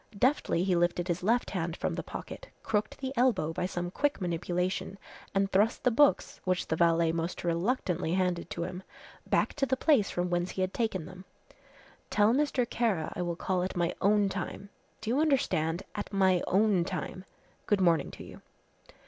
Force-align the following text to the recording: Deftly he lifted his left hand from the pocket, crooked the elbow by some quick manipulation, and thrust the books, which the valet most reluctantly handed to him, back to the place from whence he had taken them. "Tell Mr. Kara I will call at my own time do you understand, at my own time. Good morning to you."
Deftly 0.17 0.63
he 0.63 0.75
lifted 0.75 1.07
his 1.07 1.21
left 1.21 1.51
hand 1.51 1.77
from 1.77 1.93
the 1.93 2.01
pocket, 2.01 2.47
crooked 2.63 2.97
the 2.99 3.13
elbow 3.15 3.53
by 3.53 3.67
some 3.67 3.91
quick 3.91 4.19
manipulation, 4.19 4.97
and 5.35 5.51
thrust 5.51 5.83
the 5.83 5.91
books, 5.91 6.41
which 6.43 6.65
the 6.65 6.75
valet 6.75 7.11
most 7.11 7.43
reluctantly 7.43 8.15
handed 8.15 8.49
to 8.49 8.63
him, 8.63 8.81
back 9.27 9.53
to 9.53 9.63
the 9.67 9.77
place 9.77 10.09
from 10.09 10.31
whence 10.31 10.49
he 10.49 10.61
had 10.61 10.73
taken 10.73 11.05
them. 11.05 11.23
"Tell 12.09 12.33
Mr. 12.33 12.67
Kara 12.67 13.13
I 13.15 13.21
will 13.21 13.35
call 13.35 13.61
at 13.61 13.77
my 13.77 13.93
own 14.01 14.27
time 14.27 14.69
do 15.01 15.11
you 15.11 15.19
understand, 15.19 15.83
at 15.93 16.11
my 16.11 16.41
own 16.47 16.83
time. 16.83 17.23
Good 17.67 17.79
morning 17.79 18.09
to 18.09 18.23
you." 18.23 18.41